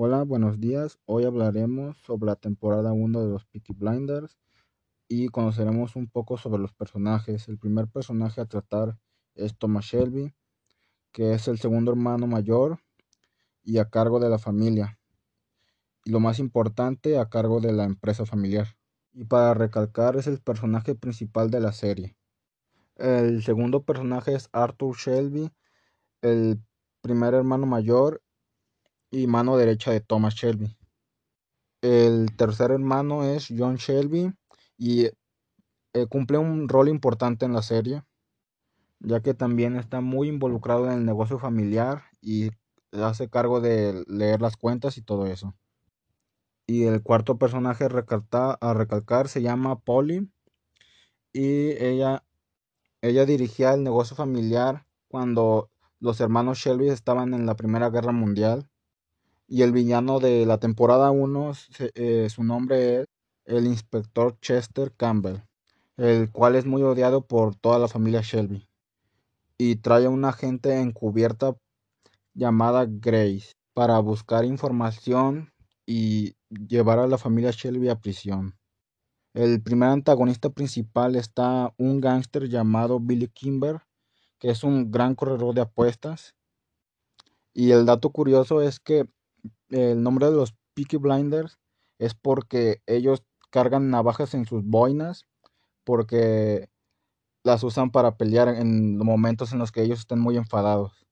[0.00, 1.00] Hola, buenos días.
[1.06, 4.38] Hoy hablaremos sobre la temporada 1 de los Peaky Blinders
[5.08, 7.48] y conoceremos un poco sobre los personajes.
[7.48, 8.96] El primer personaje a tratar
[9.34, 10.32] es Thomas Shelby,
[11.10, 12.78] que es el segundo hermano mayor
[13.64, 15.00] y a cargo de la familia.
[16.04, 18.76] Y lo más importante, a cargo de la empresa familiar.
[19.12, 22.16] Y para recalcar, es el personaje principal de la serie.
[22.94, 25.50] El segundo personaje es Arthur Shelby,
[26.22, 26.62] el
[27.00, 28.22] primer hermano mayor
[29.10, 30.76] y mano derecha de Thomas Shelby.
[31.80, 34.32] El tercer hermano es John Shelby
[34.76, 35.06] y
[35.94, 38.02] eh, cumple un rol importante en la serie,
[39.00, 42.50] ya que también está muy involucrado en el negocio familiar y
[42.92, 45.54] hace cargo de leer las cuentas y todo eso.
[46.66, 50.30] Y el cuarto personaje a recalcar se llama Polly
[51.32, 52.24] y ella,
[53.00, 58.68] ella dirigía el negocio familiar cuando los hermanos Shelby estaban en la Primera Guerra Mundial
[59.48, 61.52] y el villano de la temporada 1,
[61.94, 63.06] eh, su nombre es
[63.46, 65.42] el inspector Chester Campbell,
[65.96, 68.68] el cual es muy odiado por toda la familia Shelby.
[69.56, 71.56] Y trae a una agente encubierta
[72.34, 75.50] llamada Grace para buscar información
[75.86, 78.54] y llevar a la familia Shelby a prisión.
[79.32, 83.80] El primer antagonista principal está un gángster llamado Billy Kimber,
[84.38, 86.34] que es un gran corredor de apuestas.
[87.54, 89.08] Y el dato curioso es que
[89.70, 91.58] el nombre de los Peaky Blinders
[91.98, 95.26] es porque ellos cargan navajas en sus boinas
[95.84, 96.68] porque
[97.42, 101.06] las usan para pelear en momentos en los que ellos estén muy enfadados.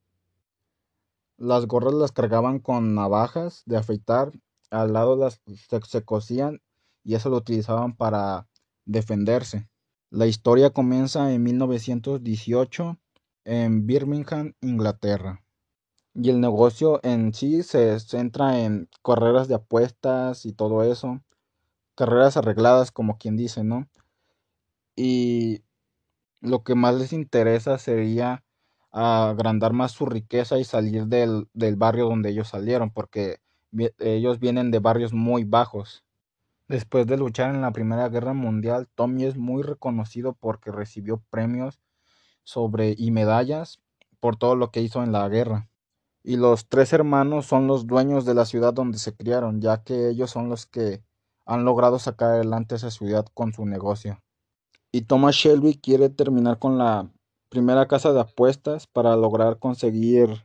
[1.38, 4.32] Las gorras las cargaban con navajas de afeitar,
[4.70, 6.60] al lado las se, se cosían
[7.04, 8.48] y eso lo utilizaban para
[8.84, 9.68] defenderse.
[10.10, 12.98] La historia comienza en 1918
[13.44, 15.45] en Birmingham, Inglaterra.
[16.18, 21.20] Y el negocio en sí se centra en carreras de apuestas y todo eso.
[21.94, 23.86] Carreras arregladas, como quien dice, ¿no?
[24.96, 25.62] Y
[26.40, 28.44] lo que más les interesa sería
[28.92, 33.40] agrandar más su riqueza y salir del, del barrio donde ellos salieron, porque
[33.98, 36.02] ellos vienen de barrios muy bajos.
[36.66, 41.78] Después de luchar en la Primera Guerra Mundial, Tommy es muy reconocido porque recibió premios
[42.42, 43.82] sobre y medallas
[44.18, 45.68] por todo lo que hizo en la guerra
[46.26, 50.08] y los tres hermanos son los dueños de la ciudad donde se criaron, ya que
[50.08, 51.04] ellos son los que
[51.44, 54.20] han logrado sacar adelante esa ciudad con su negocio.
[54.90, 57.08] Y Thomas Shelby quiere terminar con la
[57.48, 60.44] primera casa de apuestas para lograr conseguir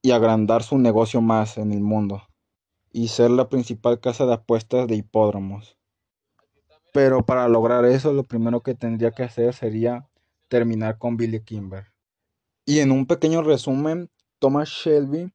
[0.00, 2.22] y agrandar su negocio más en el mundo
[2.92, 5.76] y ser la principal casa de apuestas de hipódromos.
[6.92, 10.08] Pero para lograr eso lo primero que tendría que hacer sería
[10.46, 11.93] terminar con Billy Kimber.
[12.66, 15.30] Y en un pequeño resumen, Thomas Shelby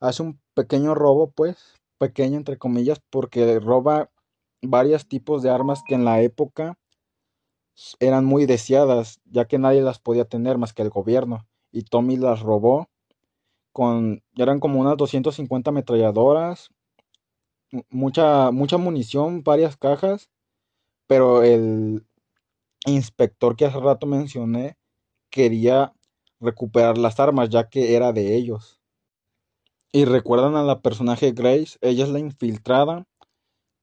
[0.00, 4.10] hace un pequeño robo, pues, pequeño entre comillas, porque roba
[4.62, 6.78] varios tipos de armas que en la época
[7.98, 11.46] eran muy deseadas, ya que nadie las podía tener más que el gobierno.
[11.72, 12.88] Y Tommy las robó
[13.72, 16.70] con, eran como unas 250 ametralladoras,
[17.88, 20.28] mucha, mucha munición, varias cajas,
[21.06, 22.06] pero el
[22.86, 24.76] inspector que hace rato mencioné
[25.30, 25.92] quería
[26.40, 28.80] recuperar las armas ya que era de ellos.
[29.92, 33.06] Y recuerdan a la personaje Grace, ella es la infiltrada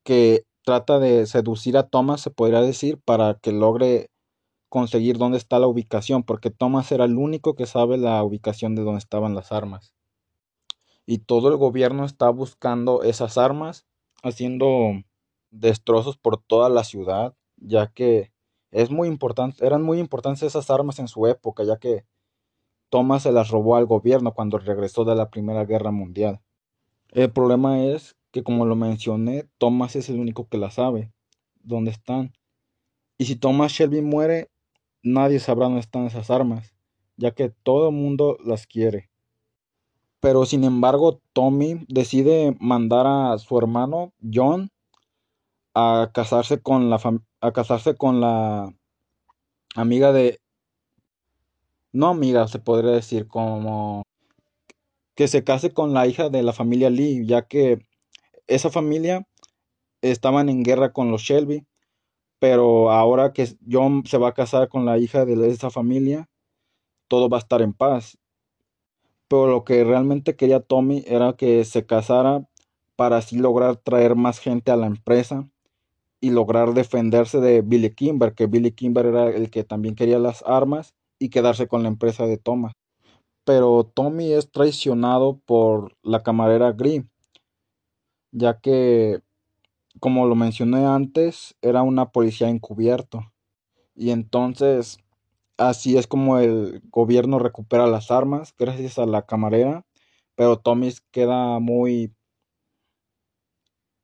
[0.04, 4.10] que trata de seducir a Thomas, se podría decir, para que logre
[4.70, 8.84] conseguir dónde está la ubicación, porque Thomas era el único que sabe la ubicación de
[8.84, 9.94] dónde estaban las armas.
[11.06, 13.86] Y todo el gobierno está buscando esas armas,
[14.24, 14.92] haciendo
[15.52, 18.32] destrozos por toda la ciudad, ya que
[18.72, 22.06] es muy importante, eran muy importantes esas armas en su época, ya que
[22.90, 26.40] Thomas se las robó al gobierno cuando regresó de la Primera Guerra Mundial.
[27.12, 31.12] El problema es que, como lo mencioné, Thomas es el único que las sabe,
[31.64, 32.34] dónde están.
[33.18, 34.50] Y si Thomas Shelby muere,
[35.04, 36.74] nadie sabrá dónde están esas armas,
[37.18, 39.10] ya que todo el mundo las quiere.
[40.20, 44.72] Pero sin embargo, Tommy decide mandar a su hermano John
[45.76, 48.74] la a casarse con la
[49.76, 50.40] amiga de
[51.98, 54.04] no amiga, se podría decir, como
[55.16, 57.80] que se case con la hija de la familia Lee, ya que
[58.46, 59.28] esa familia
[60.04, 61.66] estaban en guerra con los Shelby,
[62.40, 66.30] pero ahora que John se va a casar con la hija de esa familia,
[67.08, 68.20] todo va a estar en paz.
[69.28, 72.48] Pero lo que realmente quería Tommy era que se casara
[72.96, 75.50] para así lograr traer más gente a la empresa
[76.22, 80.44] y lograr defenderse de Billy Kimber, que Billy Kimber era el que también quería las
[80.46, 82.74] armas y quedarse con la empresa de Thomas.
[83.46, 87.06] pero Tommy es traicionado por la camarera Gree,
[88.32, 89.22] ya que,
[90.00, 93.34] como lo mencioné antes, era una policía encubierto.
[93.96, 95.00] Y entonces,
[95.58, 99.86] así es como el gobierno recupera las armas, gracias a la camarera,
[100.36, 102.14] pero Tommy queda muy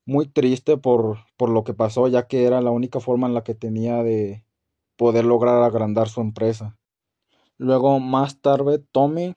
[0.05, 3.43] muy triste por, por lo que pasó, ya que era la única forma en la
[3.43, 4.45] que tenía de
[4.97, 6.77] poder lograr agrandar su empresa.
[7.57, 9.35] Luego, más tarde, Tommy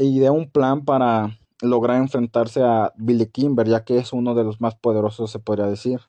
[0.00, 4.60] ideó un plan para lograr enfrentarse a Billy Kimber, ya que es uno de los
[4.60, 6.00] más poderosos, se podría decir.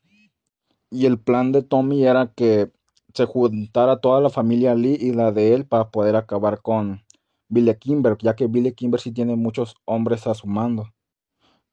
[0.92, 2.72] Y el plan de Tommy era que
[3.13, 7.04] se juntara toda la familia Lee y la de él para poder acabar con
[7.48, 10.92] Billy Kimber, ya que Billy Kimber sí tiene muchos hombres a su mando.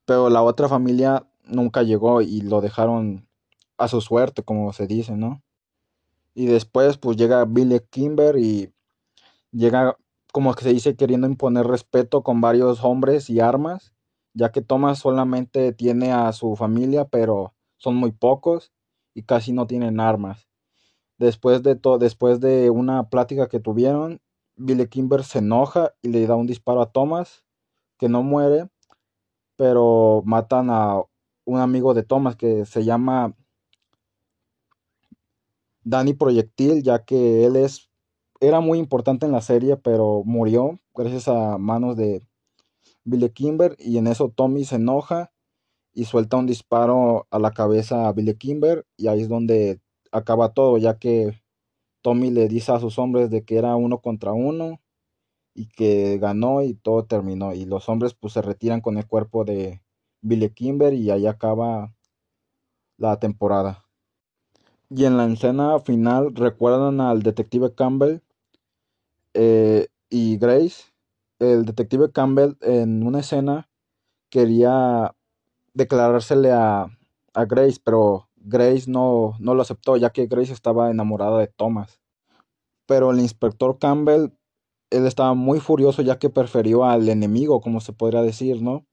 [0.07, 3.29] Pero la otra familia nunca llegó y lo dejaron
[3.79, 5.43] a su suerte, como se dice, ¿no?
[6.35, 8.73] Y después pues llega Billy Kimber y
[9.53, 9.97] llega,
[10.33, 13.93] como que se dice, queriendo imponer respeto con varios hombres y armas,
[14.35, 18.73] ya que Thomas solamente tiene a su familia, pero son muy pocos
[19.15, 20.49] y casi no tienen armas.
[21.19, 24.21] Después de, después de una plática que tuvieron,
[24.57, 27.45] Billy Kimber se enoja y le da un disparo a Thomas,
[27.99, 28.69] que no muere,
[29.57, 31.03] pero matan a
[31.45, 33.35] un amigo de Thomas que se llama
[35.85, 37.91] Danny Proyectil, ya que él es
[38.41, 42.23] era muy importante en la serie, pero murió gracias a manos de
[43.05, 45.33] Billy Kimber y en eso Tommy se enoja
[45.95, 49.81] y suelta un disparo a la cabeza a Billy Kimber y ahí es donde
[50.11, 51.41] acaba todo, ya que
[52.03, 54.81] Tommy le dice a sus hombres de que era uno contra uno
[55.55, 57.55] y que ganó y todo terminó.
[57.55, 59.83] Y los hombres pues se retiran con el cuerpo de
[60.21, 61.95] Billy Kimber y ahí acaba
[62.97, 63.85] la temporada.
[64.95, 68.21] Y en la escena final recuerdan al detective Campbell
[69.33, 70.93] eh, y Grace.
[71.39, 73.71] El detective Campbell en una escena
[74.29, 75.15] quería
[75.73, 76.87] declarársele a,
[77.33, 82.03] a Grace, pero Grace no, no lo aceptó ya que Grace estaba enamorada de Thomas.
[82.87, 84.33] Pero el inspector Campbell
[84.91, 88.87] él estaba muy furioso ya que prefirió al enemigo, como se podría decir, ¿no?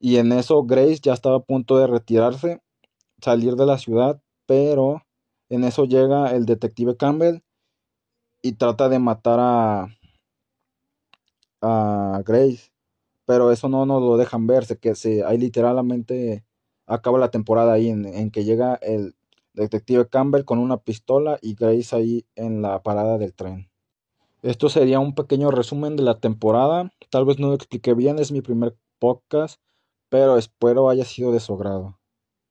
[0.00, 2.62] Y en eso Grace ya estaba a punto de retirarse,
[3.20, 5.02] salir de la ciudad, pero
[5.48, 7.42] en eso llega el detective Campbell
[8.42, 9.88] y trata de matar a,
[11.60, 12.72] a Grace,
[13.26, 16.44] pero eso no nos lo dejan verse, que se, ahí literalmente
[16.86, 19.14] acaba la temporada ahí en, en que llega el
[19.54, 23.70] detective Campbell con una pistola y Grace ahí en la parada del tren.
[24.42, 26.92] Esto sería un pequeño resumen de la temporada.
[27.10, 29.58] Tal vez no lo expliqué bien, es mi primer podcast,
[30.10, 31.98] pero espero haya sido de su agrado.